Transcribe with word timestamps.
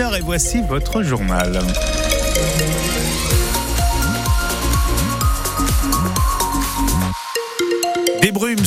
8h 0.00 0.16
et 0.16 0.20
voici 0.22 0.62
votre 0.62 1.02
journal. 1.02 1.60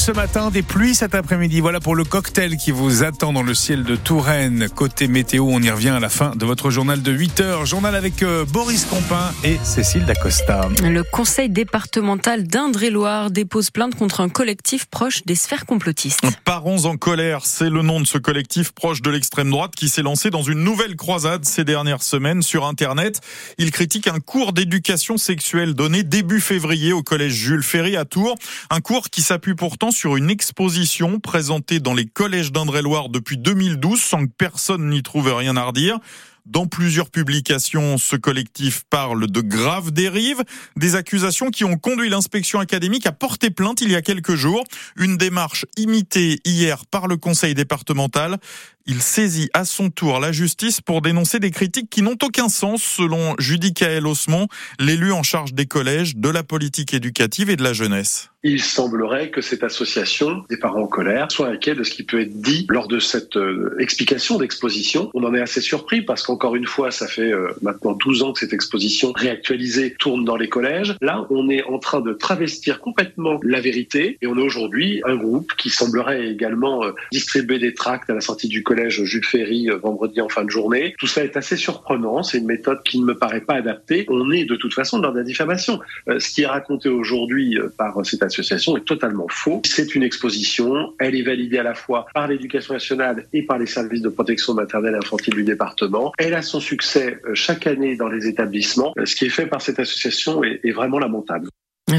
Ce 0.04 0.12
matin, 0.12 0.52
des 0.52 0.63
pluies 0.63 0.96
cet 0.96 1.15
après-midi. 1.15 1.62
Voilà 1.62 1.79
pour 1.79 1.96
le 1.96 2.04
cocktail 2.04 2.58
qui 2.58 2.71
vous 2.71 3.04
attend 3.04 3.31
dans 3.31 3.42
le 3.42 3.54
ciel 3.54 3.86
de 3.86 3.96
Touraine. 3.96 4.68
Côté 4.68 5.08
météo, 5.08 5.46
on 5.47 5.62
y 5.62 5.70
revient 5.70 5.90
à 5.92 6.02
la 6.02 6.10
fin 6.10 6.36
de 6.36 6.46
votre 6.46 6.72
journal 6.72 7.02
de 7.02 7.10
8 7.10 7.40
heures. 7.40 7.65
Journal 7.65 7.96
avec 7.96 8.22
euh, 8.22 8.44
Boris 8.44 8.83
Compin 8.83 9.31
et 9.46 9.58
Cécile 9.63 10.04
Dacosta. 10.04 10.68
Le 10.83 11.04
conseil 11.04 11.50
départemental 11.50 12.46
d'Indre-et-Loire 12.46 13.31
dépose 13.31 13.69
plainte 13.69 13.96
contre 13.96 14.19
un 14.19 14.28
collectif 14.28 14.87
proche 14.87 15.24
des 15.24 15.36
sphères 15.36 15.65
complotistes. 15.65 16.27
Parents 16.44 16.84
en 16.84 16.98
colère, 16.98 17.45
c'est 17.45 17.70
le 17.70 17.81
nom 17.81 18.02
de 18.02 18.05
ce 18.05 18.17
collectif 18.17 18.73
proche 18.73 19.02
de 19.02 19.09
l'extrême 19.09 19.52
droite 19.52 19.72
qui 19.73 19.88
s'est 19.88 20.02
lancé 20.02 20.30
dans 20.30 20.44
une 20.44 20.66
nouvelle 20.66 20.98
croisade 20.98 21.45
ces 21.45 21.63
dernières 21.63 22.04
semaines 22.04 22.41
sur 22.41 22.66
Internet. 22.66 23.22
Il 23.58 23.72
critique 23.72 24.10
un 24.10 24.20
cours 24.20 24.52
d'éducation 24.52 25.18
sexuelle 25.18 25.76
donné 25.76 26.04
début 26.04 26.41
février 26.41 26.91
au 26.91 27.04
collège 27.04 27.35
Jules 27.35 27.63
Ferry 27.63 27.96
à 27.96 28.04
Tours. 28.04 28.35
Un 28.70 28.82
cours 28.82 29.10
qui 29.10 29.22
s'appuie 29.22 29.55
pourtant 29.55 29.93
sur 29.94 30.18
une 30.18 30.30
exposition 30.30 31.20
présentée 31.20 31.80
dans 31.80 31.94
les 31.94 32.06
collèges 32.06 32.52
d'Indre-et-Loire 32.52 33.10
depuis 33.10 33.38
2012 33.38 34.02
sans 34.02 34.26
que 34.26 34.32
personne 34.38 34.90
n'y 34.90 35.04
trouve 35.04 35.34
rien 35.34 35.56
à 35.56 35.64
redire. 35.64 36.00
Dans 36.46 36.68
plusieurs 36.68 37.10
publications, 37.10 37.98
ce 37.98 38.18
collectif 38.18 38.84
parle 38.90 39.28
de 39.28 39.40
graves 39.40 39.92
dérives, 39.92 40.44
des 40.76 40.96
accusations 40.96 41.52
qui 41.52 41.64
ont 41.64 41.78
conduit 41.78 42.10
l'inspection 42.10 42.60
académique 42.60 43.06
à 43.06 43.14
porter 43.14 43.50
plainte 43.50 43.80
il 43.80 43.90
y 43.90 43.96
a 43.96 44.02
quelques 44.02 44.36
jours. 44.36 44.66
Une 44.98 45.16
démarche 45.16 45.66
imitée 45.78 46.41
hier 46.44 46.86
par 46.86 47.08
le 47.08 47.16
conseil 47.16 47.54
départemental. 47.54 48.40
Il 48.86 49.02
saisit 49.02 49.50
à 49.54 49.64
son 49.64 49.90
tour 49.90 50.20
la 50.20 50.34
justice 50.34 50.82
pour 50.82 51.02
dénoncer 51.02 51.40
des 51.40 51.52
critiques 51.52 51.90
qui 51.90 52.02
n'ont 52.02 52.18
aucun 52.22 52.50
sens, 52.50 52.84
selon 52.84 53.34
Judicaël 53.40 54.05
Osmond, 54.05 54.50
l'élu 54.78 55.14
en 55.14 55.24
charge 55.24 55.54
des 55.54 55.66
collèges, 55.66 56.18
de 56.18 56.27
la 56.27 56.44
politique 56.44 56.94
éducative 56.94 57.49
et 57.49 57.55
de 57.55 57.63
la 57.63 57.72
jeunesse. 57.72 58.30
Il 58.46 58.62
semblerait 58.62 59.30
que 59.30 59.40
cette 59.40 59.63
association 59.63 60.44
des 60.49 60.57
parents 60.57 60.82
en 60.82 60.88
colère 60.88 61.32
soit 61.32 61.48
inquiet 61.48 61.76
de 61.76 61.84
ce 61.85 61.91
qui 61.91 62.04
peut 62.04 62.20
être 62.20 62.41
dit 62.41 62.68
lors 62.70 62.90
de 62.90 62.99
cette 62.99 63.38
euh, 63.38 63.74
explication 63.80 64.38
d'exposition. 64.38 65.09
On 65.13 65.23
en 65.23 65.33
est 65.33 65.39
assez 65.39 65.61
surpris 65.61 66.02
parce 66.02 66.23
qu'encore 66.23 66.57
une 66.57 66.66
fois, 66.66 66.91
ça 66.91 67.07
fait 67.07 67.31
euh, 67.31 67.53
maintenant 67.61 67.94
12 67.94 68.23
ans 68.23 68.33
que 68.33 68.41
cette 68.41 68.52
exposition 68.52 69.13
réactualisée 69.16 69.95
tourne 69.97 70.25
dans 70.25 70.35
les 70.35 70.50
collèges. 70.50 70.97
Là, 71.00 71.25
on 71.29 71.50
est 71.50 71.63
en 71.63 71.79
train 71.79 72.02
de 72.02 72.11
travestir 72.11 72.81
complètement 72.81 73.39
la 73.44 73.61
vérité 73.61 74.17
et 74.22 74.27
on 74.27 74.38
est 74.38 74.41
aujourd'hui 74.41 75.02
un 75.05 75.16
groupe 75.16 75.53
qui 75.57 75.69
semblerait 75.69 76.27
également 76.27 76.83
euh, 76.83 76.91
distribuer 77.13 77.59
des 77.59 77.73
tracts 77.73 78.09
à 78.09 78.13
la 78.13 78.19
sortie 78.19 78.50
du 78.50 78.61
collège 78.61 78.72
Jules 78.89 79.25
Ferry 79.25 79.69
vendredi 79.81 80.21
en 80.21 80.29
fin 80.29 80.43
de 80.43 80.49
journée. 80.49 80.95
Tout 80.99 81.07
ça 81.07 81.23
est 81.23 81.38
assez 81.38 81.55
surprenant. 81.55 82.23
C'est 82.23 82.39
une 82.39 82.45
méthode 82.45 82.81
qui 82.83 82.99
ne 82.99 83.05
me 83.05 83.17
paraît 83.17 83.41
pas 83.41 83.55
adaptée. 83.55 84.05
On 84.09 84.31
est 84.31 84.45
de 84.45 84.55
toute 84.55 84.73
façon 84.73 84.99
dans 84.99 85.11
la 85.11 85.23
diffamation. 85.23 85.79
Ce 86.07 86.29
qui 86.29 86.41
est 86.43 86.47
raconté 86.47 86.89
aujourd'hui 86.89 87.57
par 87.77 88.05
cette 88.05 88.23
association 88.23 88.77
est 88.77 88.85
totalement 88.85 89.27
faux. 89.29 89.61
C'est 89.66 89.95
une 89.95 90.03
exposition, 90.03 90.94
elle 90.99 91.16
est 91.16 91.23
validée 91.23 91.57
à 91.57 91.63
la 91.63 91.73
fois 91.73 92.05
par 92.13 92.27
l'éducation 92.27 92.73
nationale 92.73 93.27
et 93.33 93.44
par 93.44 93.57
les 93.57 93.66
services 93.66 94.01
de 94.01 94.09
protection 94.09 94.53
maternelle 94.53 94.95
et 94.95 94.97
infantile 94.97 95.33
du 95.33 95.44
département. 95.44 96.11
Elle 96.17 96.33
a 96.33 96.41
son 96.41 96.59
succès 96.59 97.19
euh, 97.25 97.35
chaque 97.35 97.67
année 97.67 97.95
dans 97.95 98.07
les 98.07 98.27
établissements. 98.27 98.94
Euh, 98.97 99.05
ce 99.05 99.16
qui 99.16 99.25
est 99.25 99.29
fait 99.29 99.47
par 99.47 99.61
cette 99.61 99.79
association 99.79 100.44
est, 100.44 100.59
est 100.63 100.71
vraiment 100.71 100.99
lamentable. 100.99 101.47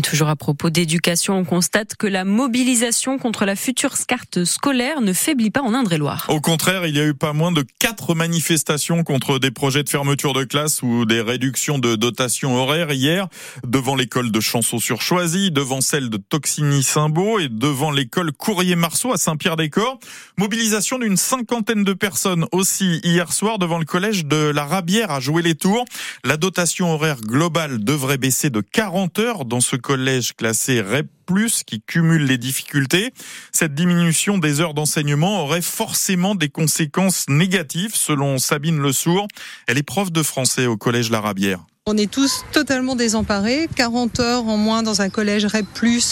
Toujours 0.02 0.28
à 0.28 0.34
propos 0.34 0.70
d'éducation, 0.70 1.36
on 1.36 1.44
constate 1.44 1.94
que 1.94 2.06
la 2.06 2.24
mobilisation 2.24 3.18
contre 3.18 3.44
la 3.44 3.54
future 3.54 3.94
carte 4.08 4.44
scolaire 4.44 5.02
ne 5.02 5.12
faiblit 5.12 5.50
pas 5.50 5.60
en 5.60 5.72
Indre-et-Loire. 5.72 6.26
Au 6.30 6.40
contraire, 6.40 6.86
il 6.86 6.96
y 6.96 7.00
a 7.00 7.06
eu 7.06 7.14
pas 7.14 7.32
moins 7.32 7.52
de 7.52 7.64
quatre 7.78 8.14
manifestations 8.14 9.04
contre 9.04 9.38
des 9.38 9.50
projets 9.50 9.84
de 9.84 9.88
fermeture 9.88 10.32
de 10.32 10.44
classe 10.44 10.82
ou 10.82 11.04
des 11.04 11.20
réductions 11.20 11.78
de 11.78 11.96
dotation 11.96 12.56
horaire 12.56 12.92
hier, 12.92 13.28
devant 13.64 13.94
l'école 13.94 14.32
de 14.32 14.40
Chanceau-sur-Choisy, 14.40 15.50
devant 15.52 15.80
celle 15.80 16.10
de 16.10 16.16
Toxigny-Saint-Beau 16.16 17.38
et 17.38 17.48
devant 17.48 17.92
l'école 17.92 18.32
Courrier-Marceau 18.32 19.12
à 19.12 19.16
Saint-Pierre-des-Corps. 19.16 20.00
Mobilisation 20.38 20.98
d'une 20.98 21.18
cinquantaine 21.18 21.84
de 21.84 21.92
personnes 21.92 22.46
aussi 22.52 23.00
hier 23.04 23.32
soir 23.32 23.58
devant 23.58 23.78
le 23.78 23.84
collège 23.84 24.24
de 24.24 24.48
la 24.48 24.64
Rabière 24.64 25.10
à 25.10 25.20
jouer 25.20 25.42
les 25.42 25.54
tours. 25.54 25.84
La 26.24 26.36
dotation 26.36 26.92
horaire 26.92 27.20
globale 27.20 27.84
devrait 27.84 28.18
baisser 28.18 28.50
de 28.50 28.60
40 28.60 29.18
heures 29.20 29.44
dans 29.44 29.60
ce 29.60 29.73
collège 29.76 30.34
classé 30.34 30.80
REP+, 30.80 31.08
qui 31.66 31.80
cumule 31.80 32.24
les 32.24 32.38
difficultés. 32.38 33.12
Cette 33.52 33.74
diminution 33.74 34.38
des 34.38 34.60
heures 34.60 34.74
d'enseignement 34.74 35.42
aurait 35.42 35.62
forcément 35.62 36.34
des 36.34 36.48
conséquences 36.48 37.26
négatives, 37.28 37.94
selon 37.94 38.38
Sabine 38.38 38.78
Le 38.78 38.92
Sourd. 38.92 39.28
Elle 39.66 39.78
est 39.78 39.82
prof 39.82 40.12
de 40.12 40.22
français 40.22 40.66
au 40.66 40.76
collège 40.76 41.10
Larabière. 41.10 41.64
On 41.86 41.98
est 41.98 42.10
tous 42.10 42.46
totalement 42.50 42.96
désemparés. 42.96 43.68
40 43.76 44.18
heures 44.20 44.48
en 44.48 44.56
moins 44.56 44.82
dans 44.82 45.02
un 45.02 45.10
collège 45.10 45.44
REP+, 45.44 45.66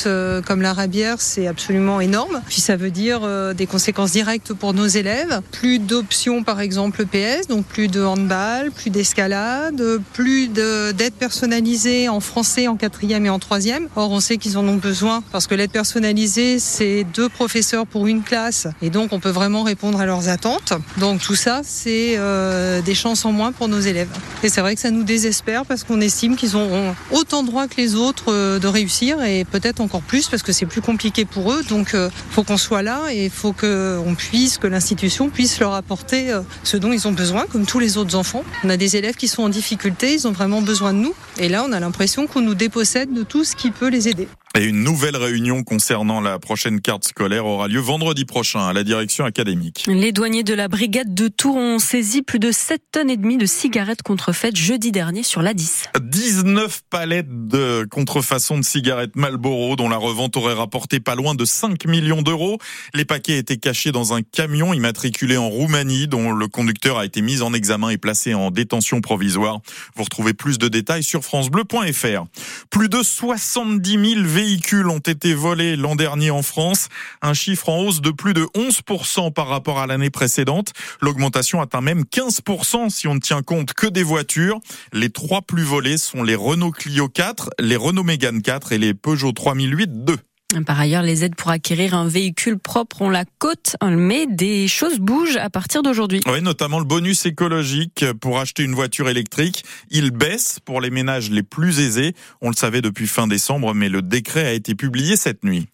euh, 0.05 0.43
comme 0.43 0.61
la 0.61 0.75
Rabière, 0.75 1.19
c'est 1.19 1.47
absolument 1.47 2.03
énorme. 2.03 2.43
Puis 2.47 2.61
ça 2.61 2.77
veut 2.77 2.91
dire 2.91 3.21
euh, 3.23 3.55
des 3.55 3.67
conséquences 3.67 4.13
directes 4.13 4.53
pour 4.53 4.75
nos 4.75 4.87
élèves. 4.87 5.41
Plus 5.51 5.79
d'options, 5.79 6.45
par 6.45 6.61
exemple, 6.61 7.01
EPS, 7.01 7.47
donc 7.47 7.65
plus 7.65 7.89
de 7.89 8.05
handball, 8.05 8.71
plus 8.71 8.91
d'escalade, 8.91 9.83
plus 10.13 10.49
d'aide 10.49 11.15
personnalisée 11.15 12.11
en 12.11 12.21
français 12.21 12.69
en 12.69 12.77
quatrième 12.77 13.25
et 13.25 13.31
en 13.31 13.39
troisième. 13.39 13.89
Or, 13.97 14.11
on 14.11 14.21
sait 14.21 14.37
qu'ils 14.37 14.59
en 14.59 14.69
ont 14.69 14.77
besoin 14.77 15.25
parce 15.33 15.47
que 15.47 15.55
l'aide 15.55 15.73
personnalisée, 15.73 16.59
c'est 16.59 17.05
deux 17.15 17.31
professeurs 17.31 17.87
pour 17.87 18.07
une 18.09 18.23
classe. 18.23 18.67
Et 18.83 18.91
donc, 18.91 19.15
on 19.15 19.21
peut 19.21 19.31
vraiment 19.31 19.63
répondre 19.63 19.99
à 20.03 20.05
leurs 20.05 20.29
attentes. 20.29 20.75
Donc, 20.99 21.23
tout 21.23 21.35
ça, 21.35 21.63
c'est 21.65 22.17
euh, 22.19 22.83
des 22.83 22.95
chances 22.95 23.25
en 23.25 23.33
moins 23.33 23.53
pour 23.53 23.69
nos 23.69 23.81
élèves. 23.81 24.11
Et 24.43 24.51
c'est 24.51 24.61
vrai 24.61 24.75
que 24.75 24.81
ça 24.83 24.91
nous 24.91 25.05
désespère 25.05 25.62
parce 25.67 25.85
qu'on 25.85 26.01
estime 26.01 26.37
qu'ils 26.37 26.57
ont 26.57 26.95
autant 27.11 27.43
droit 27.43 27.67
que 27.67 27.77
les 27.77 27.95
autres 27.95 28.25
euh, 28.29 28.59
de 28.59 28.67
réussir 28.67 29.23
et 29.23 29.45
peut-être 29.45 29.81
encore 29.81 30.03
plus 30.03 30.29
parce 30.29 30.43
que 30.43 30.53
c'est 30.53 30.67
plus 30.67 30.81
compliqué 30.81 31.25
pour 31.25 31.53
eux. 31.53 31.63
Donc, 31.69 31.91
il 31.93 31.97
euh, 31.97 32.11
faut 32.31 32.43
qu'on 32.43 32.57
soit 32.57 32.83
là 32.83 33.09
et 33.11 33.29
faut 33.29 33.53
qu'on 33.53 34.15
que 34.15 34.67
l'institution 34.67 35.29
puisse 35.29 35.61
leur 35.61 35.75
apporter 35.75 36.33
euh, 36.33 36.41
ce 36.65 36.77
dont 36.77 36.93
ils 36.93 37.07
ont 37.09 37.13
besoin, 37.13 37.47
comme 37.47 37.67
tous 37.67 37.79
les 37.79 37.97
autres 37.97 38.17
enfants. 38.17 38.45
On 38.65 38.71
a 38.71 38.77
des 38.77 38.97
élèves 38.97 39.17
qui 39.17 39.29
sont 39.29 39.43
en 39.43 39.49
difficulté, 39.49 40.15
ils 40.15 40.29
ont 40.29 40.33
vraiment 40.33 40.63
besoin 40.63 40.93
de 40.93 40.99
nous. 40.99 41.15
Et 41.39 41.49
là, 41.49 41.65
on 41.67 41.73
a 41.73 41.81
l'impression 41.81 42.27
qu'on 42.27 42.41
nous 42.41 42.55
dépossède 42.55 43.13
de 43.13 43.23
tout 43.23 43.45
ce 43.45 43.57
qui 43.57 43.71
peut 43.71 43.89
les 43.89 44.09
aider. 44.09 44.29
Et 44.55 44.65
une 44.65 44.83
nouvelle 44.85 45.17
réunion 45.17 45.63
concernant 45.63 46.21
la 46.21 46.39
prochaine 46.39 46.83
carte 46.83 47.05
scolaire 47.05 47.47
aura 47.47 47.69
lieu 47.69 47.81
vendredi 47.81 48.27
prochain 48.27 48.67
à 48.67 48.75
la 48.75 48.85
direction 48.85 49.25
académique. 49.25 49.85
Les 49.89 50.13
douaniers 50.13 50.43
de 50.43 50.53
la 50.53 50.69
brigade 50.69 51.15
de 51.15 51.29
Tours 51.29 51.57
ont 51.57 51.79
saisi 51.79 52.21
plus 52.21 52.39
de 52.39 52.53
7 52.53 52.83
tonnes 52.93 53.09
et 53.09 53.17
demie 53.17 53.39
de 53.39 53.47
cigarettes 53.47 54.03
contrefaites 54.03 54.57
jeudi 54.57 54.93
dernier 54.93 55.23
sur 55.23 55.41
la 55.41 55.55
10. 55.55 55.85
19 56.03 56.83
palettes 56.91 57.49
de 57.49 57.87
contrefaçon 57.91 58.59
de 58.59 58.63
cigarettes 58.63 59.17
Marlboro 59.17 59.75
dont 59.77 59.89
la 59.89 59.97
revente 59.97 60.37
aurait 60.37 60.53
rapporté 60.53 61.01
pas 61.01 61.15
loin 61.15 61.35
de 61.35 61.47
5 61.47 61.87
millions 61.87 62.21
d'euros. 62.21 62.59
Les 62.93 63.07
paquets 63.07 63.39
étaient 63.39 63.57
cachés 63.57 63.91
dans 63.91 64.13
un 64.13 64.21
camion 64.21 64.75
immatriculé 64.75 65.39
en 65.39 65.49
Roumanie 65.49 66.09
dont 66.09 66.31
le 66.31 66.47
conducteur 66.49 66.99
a 66.99 67.07
été 67.07 67.23
mis 67.23 67.41
en 67.41 67.55
examen 67.55 67.89
et 67.89 67.97
placé 67.97 68.35
en 68.35 68.51
détention 68.51 69.01
provisoire. 69.01 69.61
Vous 69.97 70.05
retrouvez 70.05 70.35
plus 70.35 70.59
de 70.59 70.69
détails 70.69 71.05
sur 71.05 71.25
francebleu.fr. 71.25 72.27
Plus 72.69 72.91
de 72.91 73.03
70 73.03 74.15
000 74.15 74.23
véhicules 74.43 74.89
ont 74.89 74.99
été 74.99 75.35
volés 75.35 75.77
l'an 75.77 75.95
dernier 75.95 76.33
en 76.33 76.43
France, 76.43 76.89
un 77.23 77.33
chiffre 77.33 77.69
en 77.69 77.79
hausse 77.79 78.01
de 78.01 78.11
plus 78.11 78.35
de 78.35 78.43
11% 78.57 79.33
par 79.33 79.47
rapport 79.47 79.79
à 79.79 79.87
l'année 79.87 80.11
précédente. 80.11 80.73
L'augmentation 81.01 81.61
atteint 81.61 81.81
même 81.81 82.03
15% 82.03 82.91
si 82.91 83.07
on 83.07 83.15
ne 83.15 83.21
tient 83.21 83.43
compte 83.43 83.73
que 83.73 83.87
des 83.87 84.03
voitures. 84.03 84.59
Les 84.93 85.11
trois 85.11 85.43
plus 85.43 85.63
volés 85.63 85.97
sont 85.97 86.25
les 86.25 86.35
Renault 86.35 86.73
Clio 86.73 87.09
4, 87.09 87.51
les 87.61 87.77
Renault 87.77 88.03
Mégane 88.03 88.43
4 88.43 88.73
et 88.73 88.79
les 88.79 88.95
Peugeot 88.95 89.31
3008 89.31 90.05
2. 90.05 90.19
Par 90.61 90.79
ailleurs, 90.79 91.03
les 91.03 91.25
aides 91.25 91.35
pour 91.35 91.51
acquérir 91.51 91.95
un 91.95 92.07
véhicule 92.07 92.59
propre 92.59 93.03
ont 93.03 93.11
la 93.11 93.25
cote, 93.39 93.77
mais 93.83 94.27
des 94.27 94.69
choses 94.69 94.99
bougent 94.99 95.37
à 95.37 95.51
partir 95.51 95.83
d'aujourd'hui. 95.83 96.21
Oui, 96.27 96.43
notamment 96.43 96.79
le 96.79 96.85
bonus 96.85 97.27
écologique 97.27 98.05
pour 98.21 98.39
acheter 98.39 98.63
une 98.63 98.75
voiture 98.75 99.09
électrique. 99.09 99.65
Il 99.91 100.11
baisse 100.11 100.59
pour 100.65 100.81
les 100.81 100.91
ménages 100.91 101.31
les 101.31 101.43
plus 101.43 101.81
aisés. 101.81 102.15
On 102.41 102.51
le 102.51 102.57
savait 102.57 102.83
depuis 102.83 103.07
fin 103.07 103.27
décembre, 103.27 103.75
mais 103.75 103.89
le 103.89 104.03
décret 104.03 104.47
a 104.47 104.53
été 104.53 104.75
publié 104.75 105.17
cette 105.17 105.45
nuit. 105.45 105.69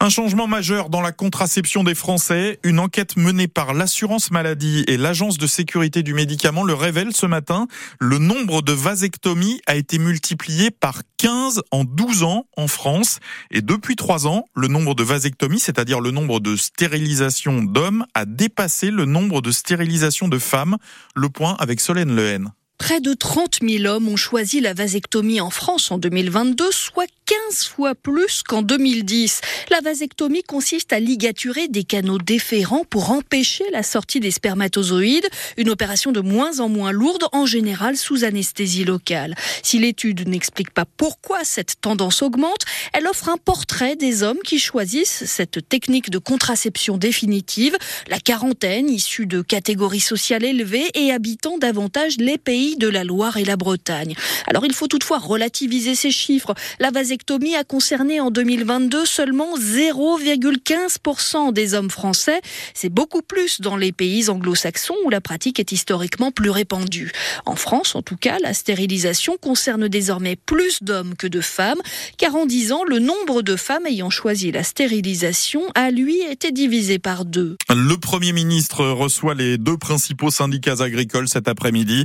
Un 0.00 0.08
changement 0.08 0.46
majeur 0.46 0.90
dans 0.90 1.00
la 1.00 1.12
contraception 1.12 1.84
des 1.84 1.94
Français. 1.94 2.58
Une 2.64 2.80
enquête 2.80 3.16
menée 3.16 3.46
par 3.48 3.74
l'assurance 3.74 4.30
maladie 4.30 4.84
et 4.88 4.96
l'agence 4.96 5.38
de 5.38 5.46
sécurité 5.46 6.02
du 6.02 6.14
médicament 6.14 6.64
le 6.64 6.74
révèle 6.74 7.14
ce 7.14 7.26
matin. 7.26 7.68
Le 8.00 8.18
nombre 8.18 8.60
de 8.62 8.72
vasectomies 8.72 9.60
a 9.66 9.76
été 9.76 9.98
multiplié 9.98 10.70
par 10.70 11.02
15 11.18 11.62
en 11.70 11.84
12 11.84 12.24
ans 12.24 12.46
en 12.56 12.66
France. 12.66 13.20
Et 13.50 13.62
depuis 13.62 13.96
3 13.96 14.26
ans, 14.26 14.44
le 14.54 14.68
nombre 14.68 14.94
de 14.94 15.04
vasectomies, 15.04 15.60
c'est-à-dire 15.60 16.00
le 16.00 16.10
nombre 16.10 16.40
de 16.40 16.56
stérilisations 16.56 17.62
d'hommes, 17.62 18.04
a 18.14 18.24
dépassé 18.24 18.90
le 18.90 19.04
nombre 19.04 19.40
de 19.42 19.52
stérilisations 19.52 20.28
de 20.28 20.38
femmes. 20.38 20.76
Le 21.14 21.28
point 21.28 21.56
avec 21.58 21.80
Solène 21.80 22.14
Lehen. 22.16 22.52
Près 22.78 23.00
de 23.00 23.14
30 23.14 23.60
000 23.62 23.84
hommes 23.86 24.08
ont 24.08 24.16
choisi 24.16 24.60
la 24.60 24.74
vasectomie 24.74 25.40
en 25.40 25.50
France 25.50 25.90
en 25.90 25.96
2022, 25.98 26.70
soit 26.70 27.06
15 27.48 27.64
fois 27.64 27.94
plus 27.94 28.42
qu'en 28.42 28.60
2010. 28.60 29.40
La 29.70 29.80
vasectomie 29.80 30.42
consiste 30.42 30.92
à 30.92 31.00
ligaturer 31.00 31.68
des 31.68 31.84
canaux 31.84 32.18
déférents 32.18 32.84
pour 32.84 33.10
empêcher 33.10 33.64
la 33.72 33.82
sortie 33.82 34.20
des 34.20 34.30
spermatozoïdes, 34.30 35.26
une 35.56 35.70
opération 35.70 36.12
de 36.12 36.20
moins 36.20 36.60
en 36.60 36.68
moins 36.68 36.92
lourde, 36.92 37.24
en 37.32 37.46
général 37.46 37.96
sous 37.96 38.24
anesthésie 38.24 38.84
locale. 38.84 39.34
Si 39.62 39.78
l'étude 39.78 40.28
n'explique 40.28 40.70
pas 40.70 40.84
pourquoi 40.84 41.44
cette 41.44 41.80
tendance 41.80 42.20
augmente, 42.20 42.64
elle 42.92 43.06
offre 43.06 43.30
un 43.30 43.38
portrait 43.38 43.96
des 43.96 44.22
hommes 44.22 44.40
qui 44.44 44.58
choisissent 44.58 45.24
cette 45.24 45.66
technique 45.68 46.10
de 46.10 46.18
contraception 46.18 46.98
définitive, 46.98 47.76
la 48.08 48.18
quarantaine 48.18 48.90
issue 48.90 49.26
de 49.26 49.40
catégories 49.40 50.00
sociales 50.00 50.44
élevées 50.44 50.90
et 50.94 51.12
habitant 51.12 51.56
davantage 51.56 52.16
les 52.18 52.36
pays 52.36 52.63
de 52.78 52.88
la 52.88 53.04
Loire 53.04 53.36
et 53.36 53.44
la 53.44 53.56
Bretagne. 53.56 54.14
Alors 54.46 54.64
il 54.64 54.72
faut 54.72 54.88
toutefois 54.88 55.18
relativiser 55.18 55.94
ces 55.94 56.10
chiffres. 56.10 56.54
La 56.80 56.90
vasectomie 56.90 57.54
a 57.56 57.64
concerné 57.64 58.20
en 58.20 58.30
2022 58.30 59.04
seulement 59.04 59.56
0,15% 59.58 61.52
des 61.52 61.74
hommes 61.74 61.90
français. 61.90 62.40
C'est 62.72 62.88
beaucoup 62.88 63.22
plus 63.22 63.60
dans 63.60 63.76
les 63.76 63.92
pays 63.92 64.30
anglo-saxons 64.30 64.96
où 65.04 65.10
la 65.10 65.20
pratique 65.20 65.60
est 65.60 65.72
historiquement 65.72 66.30
plus 66.30 66.50
répandue. 66.50 67.12
En 67.46 67.56
France, 67.56 67.94
en 67.94 68.02
tout 68.02 68.16
cas, 68.16 68.38
la 68.42 68.54
stérilisation 68.54 69.36
concerne 69.40 69.88
désormais 69.88 70.36
plus 70.36 70.82
d'hommes 70.82 71.14
que 71.16 71.26
de 71.26 71.40
femmes, 71.40 71.80
car 72.18 72.34
en 72.34 72.46
10 72.46 72.72
ans, 72.72 72.84
le 72.84 72.98
nombre 72.98 73.42
de 73.42 73.56
femmes 73.56 73.86
ayant 73.86 74.10
choisi 74.10 74.52
la 74.52 74.62
stérilisation 74.62 75.62
a 75.74 75.90
lui 75.90 76.20
été 76.20 76.52
divisé 76.52 76.98
par 76.98 77.24
deux. 77.24 77.56
Le 77.70 77.96
Premier 77.96 78.32
ministre 78.32 78.84
reçoit 78.86 79.34
les 79.34 79.58
deux 79.58 79.76
principaux 79.76 80.30
syndicats 80.30 80.80
agricoles 80.80 81.28
cet 81.28 81.48
après-midi. 81.48 82.04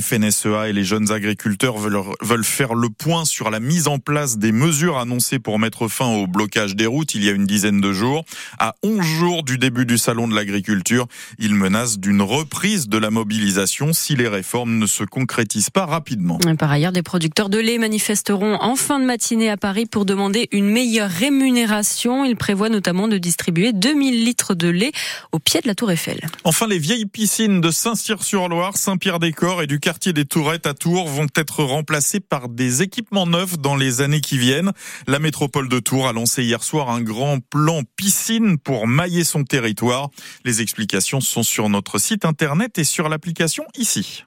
FNSEA 0.00 0.68
et 0.68 0.72
les 0.72 0.84
jeunes 0.84 1.12
agriculteurs 1.12 1.78
veulent, 1.78 2.00
veulent 2.20 2.44
faire 2.44 2.74
le 2.74 2.88
point 2.88 3.24
sur 3.24 3.50
la 3.50 3.60
mise 3.60 3.88
en 3.88 3.98
place 3.98 4.38
des 4.38 4.52
mesures 4.52 4.98
annoncées 4.98 5.38
pour 5.38 5.58
mettre 5.58 5.88
fin 5.88 6.06
au 6.06 6.26
blocage 6.26 6.76
des 6.76 6.86
routes 6.86 7.14
il 7.14 7.24
y 7.24 7.28
a 7.28 7.32
une 7.32 7.46
dizaine 7.46 7.80
de 7.80 7.92
jours. 7.92 8.24
À 8.58 8.74
11 8.82 9.02
jours 9.02 9.42
du 9.42 9.58
début 9.58 9.86
du 9.86 9.98
salon 9.98 10.28
de 10.28 10.34
l'agriculture, 10.34 11.06
ils 11.38 11.54
menacent 11.54 11.98
d'une 11.98 12.22
reprise 12.22 12.88
de 12.88 12.98
la 12.98 13.10
mobilisation 13.10 13.92
si 13.92 14.16
les 14.16 14.28
réformes 14.28 14.78
ne 14.78 14.86
se 14.86 15.04
concrétisent 15.04 15.70
pas 15.70 15.86
rapidement. 15.86 16.38
Par 16.58 16.70
ailleurs, 16.70 16.92
des 16.92 17.02
producteurs 17.02 17.48
de 17.48 17.58
lait 17.58 17.78
manifesteront 17.78 18.56
en 18.60 18.76
fin 18.76 19.00
de 19.00 19.04
matinée 19.04 19.50
à 19.50 19.56
Paris 19.56 19.86
pour 19.86 20.04
demander 20.04 20.48
une 20.52 20.68
meilleure 20.68 21.10
rémunération. 21.10 22.24
Ils 22.24 22.36
prévoient 22.36 22.68
notamment 22.68 23.08
de 23.08 23.18
distribuer 23.18 23.72
2000 23.72 24.24
litres 24.24 24.54
de 24.54 24.68
lait 24.68 24.92
au 25.32 25.38
pied 25.38 25.60
de 25.60 25.68
la 25.68 25.74
Tour 25.74 25.90
Eiffel. 25.90 26.20
Enfin, 26.44 26.66
les 26.66 26.78
vieilles 26.78 27.06
piscines 27.06 27.60
de 27.60 27.70
Saint-Cyr-sur-Loire, 27.70 28.76
Saint-Pierre-des-Corps 28.76 29.62
et 29.62 29.66
du 29.66 29.80
quartier 29.86 30.12
des 30.12 30.24
Tourettes 30.24 30.66
à 30.66 30.74
Tours 30.74 31.06
vont 31.06 31.28
être 31.36 31.62
remplacées 31.62 32.18
par 32.18 32.48
des 32.48 32.82
équipements 32.82 33.24
neufs 33.24 33.56
dans 33.56 33.76
les 33.76 34.00
années 34.00 34.20
qui 34.20 34.36
viennent. 34.36 34.72
La 35.06 35.20
métropole 35.20 35.68
de 35.68 35.78
Tours 35.78 36.08
a 36.08 36.12
lancé 36.12 36.42
hier 36.42 36.64
soir 36.64 36.90
un 36.90 37.00
grand 37.00 37.38
plan 37.38 37.82
piscine 37.94 38.58
pour 38.58 38.88
mailler 38.88 39.22
son 39.22 39.44
territoire. 39.44 40.10
Les 40.44 40.60
explications 40.60 41.20
sont 41.20 41.44
sur 41.44 41.68
notre 41.68 42.00
site 42.00 42.24
internet 42.24 42.78
et 42.78 42.84
sur 42.84 43.08
l'application 43.08 43.64
ici. 43.78 44.25